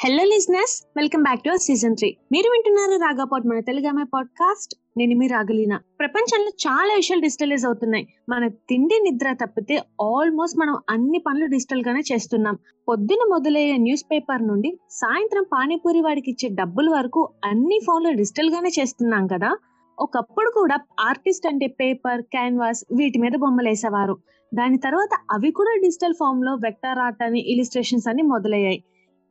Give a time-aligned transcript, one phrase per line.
[0.00, 5.26] Hello listeners welcome back to season three మీరు వింటున్నారు రాగాపాట్ మన తెలుగు పాడ్కాస్ట్ నేను మీ
[5.26, 5.80] రాగలీన.
[5.98, 8.06] ప్రపంచంలో చాలా విషయాలు డిజిటలైజ్ అవుతున్నాయి.
[8.28, 12.58] మన తిండి నిద్ర తప్పితే ఆల్మోస్ట్ మనం అన్ని పనులు డిజిటల్ గానే చేస్తున్నాం.
[12.88, 18.70] పొద్దున మొదలయ్యే న్యూస్ పేపర్ నుండి సాయంత్రం పానీపూరి వాడికి ఇచ్చే డబ్బుల వరకు అన్ని ఫోన్లు డిజిటల్ గానే
[18.80, 19.56] చేస్తున్నాం కదా.
[19.98, 24.18] ఒకప్పుడు కూడా ఆర్టిస్ట్ అంటే పేపర్ క్యాన్వాస్ వీటి మీద బొమ్మలు వేసేవారు
[24.54, 28.84] దాని తర్వాత అవి కూడా డిజిటల్ ఫామ్లో వెక్టర్ ఆర్ట్ అని ఇలిస్ట్రేషన్స్ అని మొదలయ్యాయి.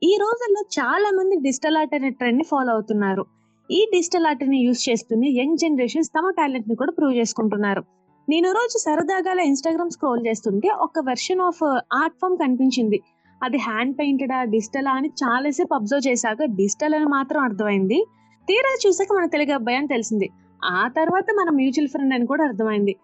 [0.03, 3.25] ఈ రోజుల్లో చాలా మంది డిజిటల్ ఆర్ట్ అనే ట్రెండ్ని ఫాలో అవుతున్నారు.
[3.71, 7.83] ఈ డిజిటల్ ఆర్ట్ని యూజ్ చేస్తూనే యంగ్ జనరేషన్స్ తమ టాలెంట్ని కూడా ప్రూవ్ చేసుకుంటున్నారు.
[8.29, 11.63] నేను రోజు సరదాగా ఇన్స్టాగ్రామ్ స్క్రోల్ చేస్తుంటే ఒక వెర్షన్ ఆఫ్
[11.93, 13.01] ఆర్ట్ ఫామ్ కనిపించింది.
[13.43, 18.05] అది హ్యాండ్ పెయింటెడా డిజిటల్ అని చాలాసేపు అబ్జర్వ్ చేశాక డిజిటల్ అని మాత్రం అర్థమైంది.
[18.47, 20.29] తీరా చూసాక మన తెలుగు అబ్బాయి అని తెలిసింది.
[20.65, 22.95] ఆ తర్వాత మన మ్యూచువల్ ఫ్రెండ్ అని కూడా అర్థమైంది.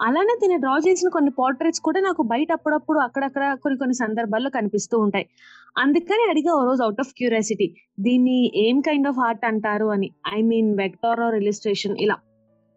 [0.00, 4.98] అలానే తిన డ్రా చేసిన కొన్ని పోర్ట్రేట్స్ కూడా నాకు బయట అప్పుడప్పుడు అక్కడక్కడ కొన్ని కొన్ని సందర్భాల్లో కనిపిస్తూ
[4.98, 5.26] ఉంటాయి.
[5.78, 9.86] అందుకని అడిగా ఓ రోజు అవుట్ ఆఫ్ క్యూరియాసిటీ దీన్ని ఏం కైండ్ ఆఫ్ ఆర్ట్ అంటారు?
[9.86, 10.10] అని.
[10.34, 12.14] I mean vector or illustration ఇలా.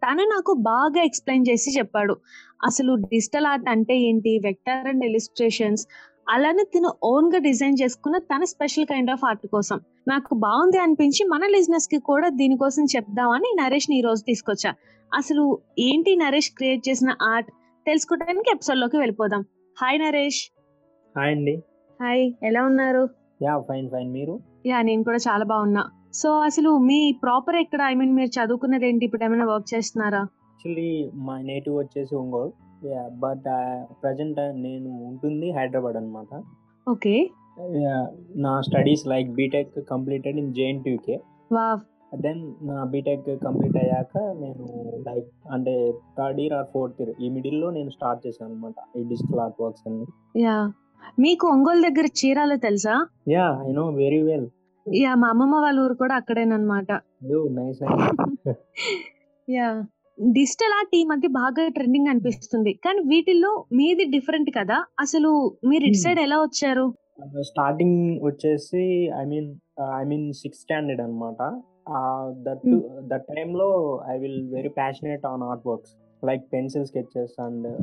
[0.02, 2.16] తను నాకు బాగా ఎక్స్ప్లెయిన్ చేసి చెప్పాడు.
[2.64, 4.40] అసలు డిజిటల్ ఆర్ట్ అంటే ఏంటి?
[4.44, 5.86] వెక్టర్ అండ్ ఇలిస్ట్రేషన్స్
[6.28, 9.80] అలానే తిను ఓన్గా డిజైన్ చేసుకున్న తన స్పెషల్ కైండ్ ఆఫ్ ఆర్ట్ కోసం.
[10.08, 14.74] నాకు బాగుంది అనిపించి మన లిజినెస్కి కూడా దీనికోసం చెప్దామని నరేష్ని ఈ రోజు తీసుకొచ్చా.
[15.14, 17.50] అసలు ఏంటి నరేష్ క్రియేట్ చేసిన ఆర్ట్?
[17.86, 19.44] తెలుసుకోవడానికి ఎపిసోడ్లోకి వెళ్ళిపోదాం.
[19.82, 20.52] హాయ్ నరేష్.
[21.16, 21.62] హాయ్ అండి.
[22.02, 23.08] హాయ్ ఎలా ఉన్నారు?
[23.42, 24.12] Yeah fine fine.
[24.12, 24.40] మీరు?
[24.66, 25.84] యా నేను కూడా చాలా బాగున్నా.
[26.14, 27.82] సో అసలు మీ ప్రాపర్ ఎక్కడ?
[27.82, 29.04] ఐ మీన్ మీరు చదువుకున్నది ఏంటి?
[29.04, 30.18] ఇప్పుడు ఏమైనా వర్క్ చేస్తున్నారా?
[30.18, 32.65] యాక్చువల్లీ మా నేటివ్ వచ్చేసి ఒంగోలు.
[32.86, 33.48] యా బట్
[34.02, 36.32] ప్రజెంట్ నేను ఉంటుంది హైదరాబాద్ అనమాట
[36.86, 37.14] ఓకే.
[38.38, 41.16] నా studies like BTech completed in JNTUK
[41.50, 41.66] వా
[42.18, 44.64] దెన్ నా బీటెక్ కంప్లీట్ అయ్యాక నేను
[45.06, 45.72] లైక్ అంటే
[46.18, 49.86] third year or fourth year ఈ మిడిల్లో నేను స్టార్ట్ చేశాను అనమాట ఈ డిజిటల్ ఆర్ట్ వర్క్స్
[49.88, 50.06] అన్ని.
[50.42, 50.56] యా.
[51.18, 52.94] మీకు ఒంగోలు దగ్గర చీరాల తెలుసా?
[53.30, 54.46] Yeah I know very well.
[54.86, 56.90] Yeah మా అమ్మమ్మ వాళ్ళ ఊరు కూడా అక్కడేనమాట
[57.30, 57.80] యో నైస్
[59.48, 59.68] యా.
[60.20, 62.72] డిజిటల్ ఆర్ట్ ఈ మధ్య బాగా ట్రెండింగ్ అనిపిస్తుంది.
[62.72, 64.84] కానీ వీటిల్లో మీది డిఫరెంట్ కదా?
[65.00, 65.96] అసలు మీరు ఇటు.
[65.96, 66.94] సైడ్ ఎలా వచ్చారు?
[67.40, 69.54] స్టార్టింగ్ వచ్చేసి I mean
[69.96, 71.60] I mean sixth standard అనమాట
[72.42, 72.80] దట్.
[73.08, 75.92] దట్ టైంలో I will very passionate on art works.
[76.26, 77.78] Like pencil sketches and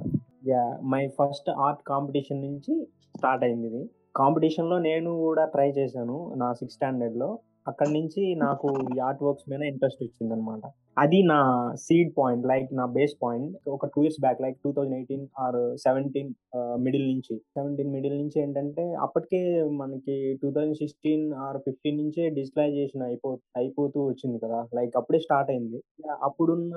[0.47, 3.89] yeah my first art competition నుంచి స్టార్ట్ అయింది ఇది.
[4.15, 9.61] కాంపిటీషన్లో నేను కూడా ట్రై చేశాను నా సిక్స్త్ స్టాండర్డ్లో అక్కడ నుంచి నాకు ఈ ఆర్ట్ వర్క్స్ మీద
[9.71, 10.63] ఇంట్రెస్ట్ వచ్చింది అనమాట
[11.01, 11.37] అది నా
[11.83, 13.53] సీడ్ పాయింట్ లైక్ నా బేస్ పాయింట్.
[13.75, 16.29] ఒక two years back like two thousand eighteen or seventeen
[16.85, 17.35] middle నుంచి.
[17.55, 19.41] సెవెంటీన్ మిడిల్ నుంచి ఏంటంటే అప్పటికే
[19.81, 23.31] మనకి two thousand sixteen or fifteen నుంచే డిజిటలైజేషన్ అయిపో
[23.61, 24.59] అయిపోతూ వచ్చింది కదా.
[24.79, 25.79] లైక్ అప్పుడే స్టార్ట్ అయింది.
[26.29, 26.75] అప్పుడున్న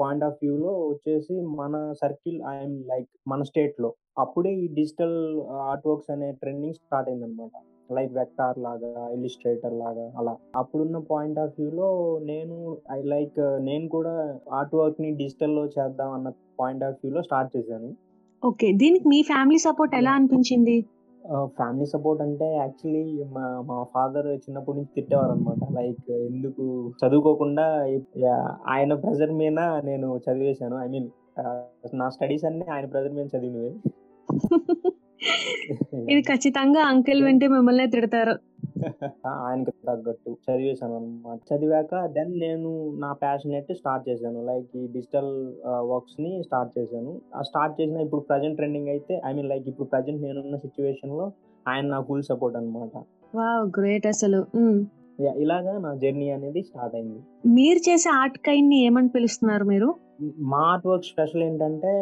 [0.00, 3.90] పాయింట్ ఆఫ్ వ్యూలో వచ్చేసి మన సర్కిల్ ఐఎమ్ లైక్ మన స్టేట్లో
[4.24, 5.16] అప్పుడే ఈ డిజిటల్
[5.70, 7.54] ఆర్ట్ వర్క్స్ అనే ట్రెండింగ్ స్టార్ట్ అయింది అనమాట
[7.90, 10.34] లైక్ వెక్టార్ లాగా ఇలిస్ట్రేటర్ లాగా అలా.
[10.56, 12.56] అప్పుడున్న పాయింట్ ఆఫ్ వ్యూ లో నేను
[12.92, 17.90] ఐ లైక్ నేను కూడా ఆర్ట్ వర్క్ని డిజిటల్లో చేద్దాం అన్న పాయింట్ ఆఫ్ వ్యూ లో స్టార్ట్ చేశాను.
[18.44, 18.72] ఓకే.
[18.72, 20.76] దీనికి మీ ఫ్యామిలీ సపోర్ట్ ఎలా అనిపించింది?
[21.44, 26.64] ఫ్యామిలీ సపోర్ట్ అంటే యాక్చువల్లీ మా మా ఫాదర్ చిన్నప్పటి నుంచి తిట్టేవారు అనమాట లైక్ ఎందుకు
[27.00, 27.66] చదువుకోకుండా
[28.68, 30.78] ఆయన ప్రెజర్ మీద నేను చదివేశాను.
[30.78, 31.08] ఐ మీన్
[31.94, 33.72] నా స్టడీస్ అన్ని ఆయన ప్రెజర్ మీద చదివినవే.
[36.08, 38.34] ఇది ఖచ్చితంగా అంకిల్ వింటే మిమ్మల్ని తిడతారు.
[39.26, 44.42] ఆయనకి తగ్గట్టు చదివేశాను అనమాట చదివాక దెన్ నేను నా ప్యాషనెట్ స్టార్ట్ చేశాను.
[44.44, 45.30] లైక్ ఈ డిజిటల్
[45.90, 47.20] వర్క్స్ని స్టార్ట్ చేశాను.
[47.34, 51.32] ఆ స్టార్ట్ చేసిన ఇప్పుడు ప్రజెంట్ ట్రెండింగ్ అయితే ఐ మీన్ లైక్ ఇప్పుడు ప్రజెంట్ నేనున్న సిచ్యువేషన్లో
[51.66, 52.94] ఆయన నా ఫుల్ సపోర్ట్ అనమాట
[53.34, 54.46] వావ్ గ్రేట్ అసలు.
[54.56, 54.80] మ్మ్.
[55.38, 57.20] ఇలాగా నా జర్నీ అనేది స్టార్ట్ అయింది.
[57.48, 59.88] మీరు చేసే ఆర్ట్ కైండ్ని ఏమని పిలుస్తున్నారు మీరు?
[60.50, 61.92] మా ఆర్ట్ వర్క్ స్పెషల్ ఏంటంటే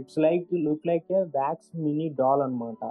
[0.00, 2.82] it's like look like a wax mini doll అన్నమాట.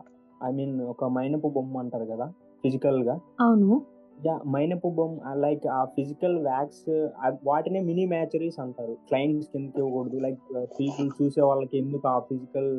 [0.41, 2.25] ఐ మీన్ ఒక మైనపు బొమ్మ అంటారు కదా
[2.63, 3.15] ఫిజికల్గా.
[3.45, 3.77] అవును.
[4.25, 6.85] యా మైనపు బొమ్మ లైక్ ఆ ఫిజికల్ వ్యాక్స్
[7.49, 8.93] వాటినే మినీ మ్యాచరీస్ అంటారు.
[9.09, 10.17] క్లయింట్స్ కిందకి ఇవ్వకూడదు?
[10.25, 10.39] లైక్
[10.79, 12.71] పీపుల్ చూసే వాళ్ళకి ఎందుకు ఆ ఫిజికల్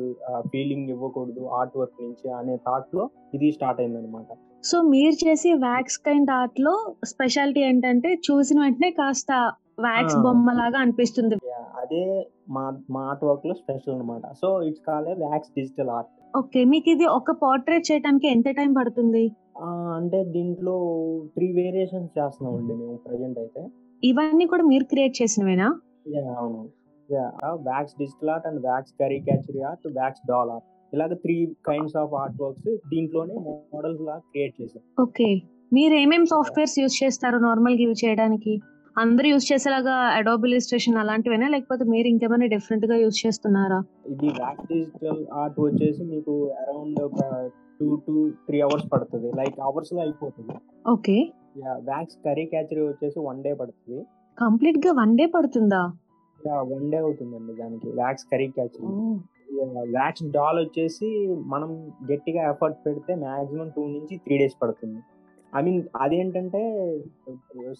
[0.53, 4.31] ఫీలింగ్ ఇవ్వకూడదు ఆర్ట్ వర్క్ నుంచి అనే థాట్లో ఇది స్టార్ట్ అయింది అనమాట
[4.63, 6.73] సో మీరు చేసే వ్యాక్స్ కైండ్ ఆర్ట్లో
[7.05, 9.31] స్పెషాలిటీ ఏంటంటే చూసిన వెంటనే కాస్త
[9.85, 10.17] వ్యాక్స్.
[10.25, 11.35] బొమ్మ లాగా అనిపిస్తుంది.
[11.81, 12.03] అదే
[12.55, 17.05] మా మా ఆర్ట్ వర్క్లో స్పెషల్ అనమాట so it's call wax digital art okay మీకు ఇది
[17.17, 19.23] ఒక పోర్ట్రేట్ చేయడానికి ఎంత టైం పడుతుంది?
[19.97, 20.75] అంటే దీంట్లో
[21.35, 23.61] త్రీ వేరియేషన్స్ చేస్తున్నామండి మేము ప్రజెంట్ అయితే.
[24.03, 25.69] ఇవన్నీ కూడా మీరు క్రియేట్ చేసినవేనా?
[26.41, 26.61] అవును.
[27.69, 31.37] Wax digital art and wax caricature art wax doll art ఇలాగ three
[31.69, 33.35] kinds of art works దీంట్లోనే
[33.73, 35.29] మోడల్స్ లాగా క్రియేట్ చేసాం ఓకే.
[35.71, 38.53] మీరు ఏమేం సాఫ్ట్వేర్స్ యూజ్ చేస్తారు నార్మల్గా ఇవి చేయడానికి?
[38.97, 41.47] అందరూ యూజ్ చేసేలాగా అడోబ్ ఇలిస్ట్రేషన్ అలాంటివేనా?
[41.53, 43.79] లేకపోతే మీరు ఇంకేమైనా డిఫరెంట్గా యూజ్ చేస్తున్నారా?
[44.13, 47.19] ఇది వ్యాక్స్ డిజిటల్ ఆర్ట్ వచ్చేసి మీకు అరౌండ్ ఒక
[47.79, 48.13] టూ టు
[48.47, 49.29] త్రీ అవర్స్ పడుతుంది.
[49.39, 50.55] లైక్ అవర్స్లో అయిపోతుంది.
[50.95, 51.17] ఓకే.
[51.89, 54.01] వ్యాక్స్ కర్రీ క్యాచరీ వచ్చేసి వన్ డే పడుతుంది.
[54.37, 55.81] కంప్లీట్గా వన్ డే పడుతుందా?
[56.73, 57.87] వన్ డే అవుతుందండి దానికి.
[58.01, 58.87] Wax caricature
[59.95, 61.07] wax doll వచ్చేసి
[61.53, 61.69] మనం
[62.11, 64.99] గట్టిగా ఎఫర్ట్ పెడితే మాక్సిమం టూ నుంచి త్రీ డేస్ పడుతుంది.
[65.53, 66.61] ఐ మీన్ అదేంటంటే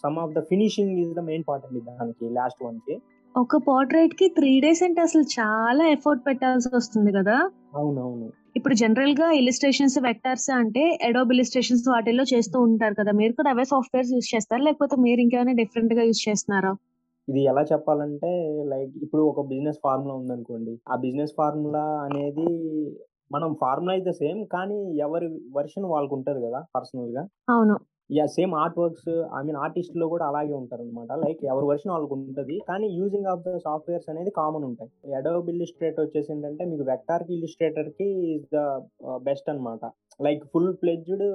[0.04, 2.96] some of the finishing is the main part అండి దానికి లాస్ట్ వన్కి.
[3.36, 7.36] ఒక పోర్ట్రేట్కి త్రీ డేస్ అంటే అసలు చాలా ఎఫర్ట్ పెట్టాల్సి వస్తుంది కదా?
[7.76, 8.28] అవునవును.
[8.56, 13.12] ఇప్పుడు జనరల్గా ఇలిస్ట్రేషన్స్ వెక్టర్స్ అంటే ఎడోబ్ ఇలిస్ట్రేషన్స్ వాటిల్లో చేస్తూ ఉంటారు కదా?
[13.12, 14.64] మీరు కూడా అవే సాఫ్ట్వేర్స్ యూస్ చేస్తారా?
[14.64, 16.72] లేకపోతే మీరు ఇంకేమైనా డిఫరెంట్గా యూస్ చేస్తున్నారా?
[17.28, 18.30] ఇది ఎలా చెప్పాలంటే
[18.66, 20.80] లైక్ ఇప్పుడు ఒక బిజినెస్ ఫార్ములా ఉందనుకోండి.
[20.90, 22.48] ఆ బిజినెస్ ఫార్ములా అనేది
[23.32, 25.28] మనం ఫార్ములా అయితే సేమ్ కానీ ఎవరి
[25.58, 27.76] వర్షన్ వాళ్ళకు ఉంటది కదా పర్సనల్గా అవును.
[28.10, 32.14] Yeah same art works I mean ఆర్టిస్ట్లో కూడా అలాగే ఉంటారు అనమాట లైక్ ఎవరి వర్షన్ వాళ్ళకు
[32.18, 34.90] ఉంటుంది కానీ యూజింగ్ ఆఫ్ ద సాఫ్ట్వేర్స్ అనేది కామన్ ఉంటాయి.
[35.20, 38.62] అడోబ్ ఇల్లిస్ట్రేటర్ వచ్చేసి ఏంటంటే మీకు వెక్టార్కి ఇల్లిస్ట్రేటర్కి ఇస్ ద
[39.28, 39.84] బెస్ట్ అన్నమాట.
[40.20, 41.26] లైక్ ఫుల్ ప్లెడ్జ్డ్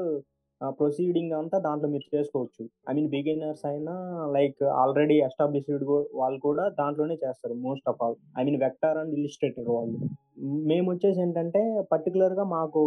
[0.71, 2.69] ప్రొసీడింగ్ అంతా దాంట్లో మీరు చేసుకోవచ్చు.
[2.91, 3.95] ఐ మీన్ బిగినర్స్ అయినా
[4.33, 5.85] లైక్ ఆల్రెడీ ఎస్టాబ్లిష్డ్
[6.15, 8.15] వాళ్ళు కూడా దాంట్లోనే చేస్తారు most of all.
[8.39, 9.99] I mean vector and illustrator వాళ్ళు.
[10.43, 12.83] మేము వచ్చేసి ఏంటంటే పర్టికులర్గా మాకు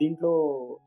[0.00, 0.30] దీంట్లో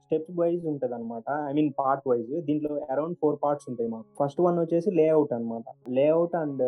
[0.03, 2.45] స్టెప్ వైజ్ ఉంటుంది అనమాట ఐ మీన్ పార్ట్ వైజ్.
[2.45, 4.05] దీంట్లో అరౌండ్ ఫోర్ పార్ట్స్ ఉంటాయి మాకు.
[4.19, 6.63] ఫస్ట్ వన్ వచ్చేసి లేఅవుట్ అనమాట layout and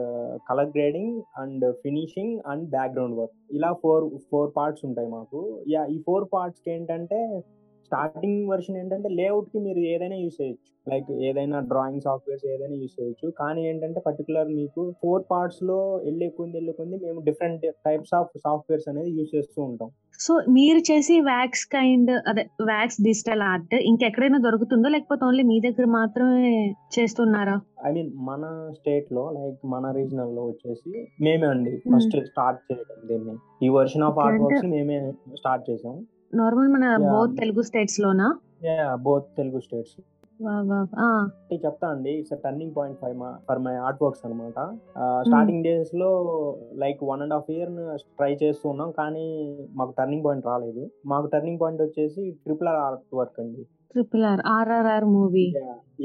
[0.49, 3.33] colour grading and finishing and background work.
[3.51, 5.61] ఇలా ఫోర్ ఫోర్ పార్ట్స్ ఉంటాయి మాకు.
[5.69, 7.43] యా ఈ ఫోర్ పార్ట్స్కి ఏంటంటే
[7.85, 10.91] స్టార్టింగ్ వర్షన్ ఏంటంటే లేఅవుట్కి మీరు ఏదైనా యూస్ చేయొచ్చు.
[10.91, 13.29] లైక్ ఏదైనా డ్రాయింగ్ సాఫ్ట్వేర్స్ ఏదైనా యూస్ చేయొచ్చు.
[13.29, 18.89] కానీ ఏంటంటే పర్టికులర్ మీకు ఫోర్ పార్ట్స్లో వెళ్ళే కొంది వెళ్ళే కొంది మేము డిఫరెంట్ టైప్స్ ఆఫ్ సాఫ్ట్వేర్స్
[18.89, 19.89] అనేది యూస్ చేస్తూ ఉంటాం.
[20.19, 24.89] సో మీరు చేసి వ్యాక్స్ కైండ్ అదే వ్యాక్స్ డిజిటల్ ఆర్ట్ ఇంకెక్కడైనా దొరుకుతుందో?
[24.89, 27.61] లేకపోతే ఓన్లీ మీ దగ్గర మాత్రమే చేస్తున్నారా?
[27.85, 33.65] ఐ మీన్ మన స్టేట్లో లైక్ మన రీజనల్లో వచ్చేసి మేమే అండి ఫస్ట్ స్టార్ట్ చేయడం దీన్ని.
[33.65, 36.05] ఈ వర్షన్ ఆఫ్ ఆర్ట్ వర్క్స్ మేమే స్టార్ట్ చేసాం.
[36.39, 36.85] నార్మల్ మన.
[37.11, 38.27] బోత్ తెలుగు స్టేట్స్ లోనా?
[39.01, 39.97] బోత్ తెలుగు స్టేట్స్
[41.65, 43.17] చెప్తా అండి it's turning point five
[43.47, 44.59] for my art works అనమాట
[45.27, 46.09] స్టార్టింగ్ డేస్లో
[46.83, 47.71] like one and half year
[48.17, 49.25] try చేస్తూ ఉన్నాం కానీ
[49.75, 50.83] మాకు టర్నింగ్ పాయింట్ రాలేదు.
[51.05, 53.63] మాకు టర్నింగ్ పాయింట్ వచ్చేసి ట్రిపుల్ ఆర్ ఆర్ట్ వర్క్ అండి.
[53.93, 55.45] Triple R RRR movie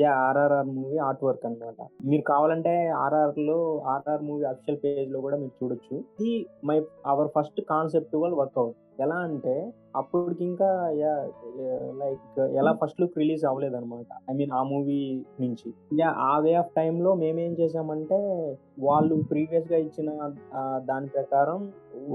[0.01, 1.81] yeah RRR movie art work అన్నమాట.
[2.09, 2.73] మీరు కావాలంటే
[3.05, 3.59] ఆర్ఆర్లో
[3.93, 5.97] ఆర్ఆర్ మూవీ అఫిషియల్ పేజ్లో కూడా మీరు చూడొచ్చు.
[5.97, 6.35] ఇది
[6.71, 9.55] my our first conceptual workout ఎలా అంటే
[9.97, 10.69] అప్పటికి ఇంకా
[12.03, 15.01] లైక్ ఎలా ఫస్ట్ లుక్ రిలీజ్ అవ్వలేదు అనమాట ఐ మీన్ ఆ మూవీ
[15.41, 15.69] నుంచి.
[16.01, 18.21] యా ఆ వే ఆఫ్ టైమ్లో మేమేం చేసామంటే
[18.87, 20.11] వాళ్ళు ప్రీవియస్గా ఇచ్చిన
[20.91, 21.61] దాని ప్రకారం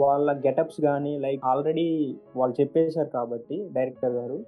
[0.03, 1.87] వాళ్ళ గెటప్స్ కానీ లైక్ ఆల్రెడీ
[2.35, 4.39] వాళ్ళు చెప్పేశారు కాబట్టి డైరెక్టర్ గారు.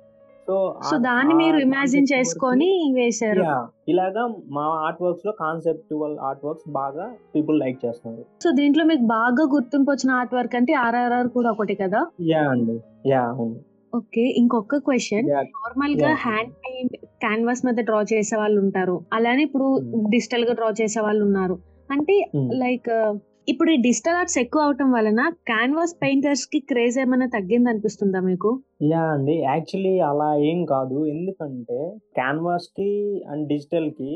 [0.48, 3.44] సో సో దాన్ని మీరు ఇమాజిన్ చేసుకొని వేశారు.
[3.90, 8.25] ఇలాగా మా ఆర్ట్ వర్క్స్లో కాన్సెప్టువల్ ఆర్ట్ వర్క్స్ బాగా పీపుల్ లైక్ చేస్తున్నారు.
[8.44, 12.06] సో దీంట్లో మీకు బాగా గుర్తింపు వచ్చిన ఆర్ట్ వర్క్ అంటే ఆర్ఆర్ఆర్ కూడా ఒకటి కదా?
[12.22, 12.80] యా అండి.
[13.10, 13.56] యా అవును.
[13.95, 16.13] ఓకే ఇంకొక క్వశ్చన్ నార్మల్గా.
[16.13, 19.01] హ్యాండ్ పెయింట్ క్యాన్వాస్ మీద డ్రా చేసే వాళ్ళు ఉంటారు.
[19.13, 20.10] అలానే ఇప్పుడు Hmm.
[20.10, 21.60] డిజిటల్గా డ్రా చేసే వాళ్ళు ఉన్నారు.
[21.92, 22.50] అంటే Hmm.
[22.54, 28.50] లైక్ ఇప్పుడు ఈ డిజిటల్ ఆర్ట్స్ ఎక్కువ అవటం వలన క్యాన్వాస్ పెయింటర్స్కి క్రేజ్ ఏమైనా తగ్గింది అనిపిస్తుందా మీకు?
[28.92, 29.36] యా అండి.
[29.50, 31.00] యాక్చువల్లీ అలా ఏం కాదు.
[31.13, 31.80] ఎందుకంటే
[32.19, 32.90] క్యాన్వాస్కి
[33.31, 34.12] అండ్ డిజిటల్కి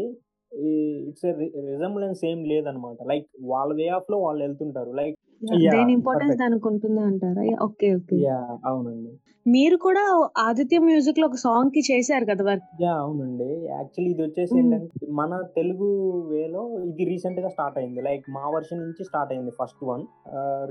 [1.10, 1.26] ఇట్స్
[1.70, 4.92] రిజంబ్లెన్స్ ఏం లేదనమాట లైక్ వాళ్ళ వే ఆఫ్లో వాళ్ళు వెళ్తుంటారు.
[4.92, 5.17] లైక్
[5.76, 6.38] దేని ఇంపార్టెన్స్.
[6.44, 7.46] దానికి ఉంటుంది అంటారా?
[7.68, 8.18] Okay okay.
[8.28, 9.14] యా అవునండి.
[9.46, 10.02] మీరు కూడా
[10.46, 12.66] ఆదిత్య మ్యూజిక్లో ఒక సాంగ్కి చేశారు కదా వర్క్?
[12.84, 13.48] యా అవునండి.
[13.76, 14.58] యాక్చువల్లీ ఇది వచ్చేసి.
[14.60, 15.88] ఏంటంటే మన తెలుగు
[16.32, 18.02] వేలో ఇది రీసెంట్గా స్టార్ట్ అయింది.
[18.02, 20.04] లైక్ మా వర్షన్ నుంచి స్టార్ట్ అయింది ఫస్ట్ వన్.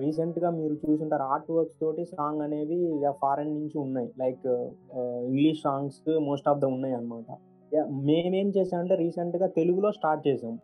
[0.02, 2.80] రీసెంట్గా మీరు చూసుంటారు ఆర్ట్ వర్క్స్ తోటి సాంగ్ అనేవి
[3.22, 4.10] ఫారెన్ నుంచి ఉన్నాయి.
[4.24, 4.46] Like
[5.30, 7.30] English songs most of the ఉన్నాయి అనమాట
[8.06, 10.54] మేమేం చేసామంటే రీసెంట్గా తెలుగులో స్టార్ట్ చేసాం.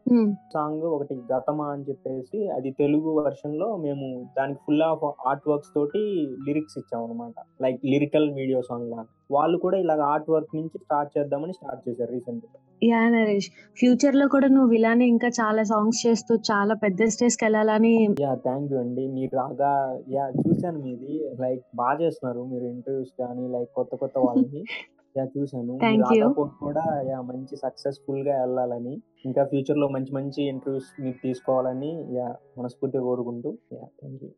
[0.52, 4.06] సాంగ్ ఒకటి గతమా అని చెప్పేసి అది తెలుగు వర్షన్లో మేము
[4.38, 6.02] దానికి ఫుల్ ఆఫ్ ఆర్ట్ వర్క్స్ తోటి
[6.48, 11.18] లిరిక్స్ ఇచ్చాం అనమాట లైక్ లిరికల్ వీడియో సాంగ్ లాగా వాళ్ళు కూడా ఇలాగ ఆర్ట్ వర్క్ నుంచి స్టార్ట్
[11.18, 12.44] చేద్దామని స్టార్ట్ చేశారు రీసెంట్
[12.82, 13.48] యా నరేష్.
[13.78, 18.78] ఫ్యూచర్లో కూడా నువ్వు ఇలానే ఇంకా చాలా సాంగ్స్ చేస్తూ చాలా పెద్ద స్టేజ్కి వెళ్ళాలని యా థ్యాంక్ యూ
[18.78, 19.06] అండి.
[19.06, 19.72] మీరు రాగా
[20.08, 21.12] యా చూశాను మీది.
[21.40, 24.62] లైక్ బాగా చేస్తున్నారు మీరు ఇంటర్వ్యూస్ కానీ లైక్ కొత్త కొత్త వాళ్ళని.
[25.18, 25.24] యా.
[25.24, 26.26] మీరు.
[26.26, 29.02] రాకపోతే కూడా యా మంచి సక్సెస్ఫుల్గా వెళ్ళాలని.
[29.26, 34.30] ఇంకా ఫ్యూచర్లో మంచి మంచి ఇంటర్వ్యూస్ మీరు తీసుకోవాలని యా మనస్ఫూర్తిగా కోరుకుంటూ యా థ్యాంక్ యూ.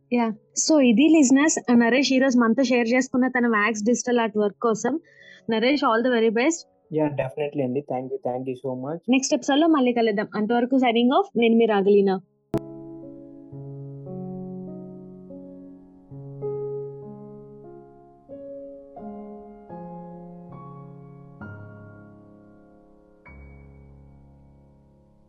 [0.57, 1.59] సో ఇది లిజినెస్.
[1.77, 5.01] నరేష్ ఈ రోజు మనతో షేర్ చేసుకున్న తన మ్యాక్స్ డిజిటల్ ఆర్ట్ వర్క్ కోసం.
[5.51, 6.69] Naresh all the very best.
[6.95, 7.81] Yeah definitely అండి.
[7.81, 8.99] Thank you thank you so much.
[9.11, 10.27] Next ఎపిసోడ్లో మళ్ళీ కలుద్దాం.
[10.35, 11.39] అంతవరకు సైనింగ్ ఆఫ్.
[11.39, 12.21] నేను మీ రాగలీనా.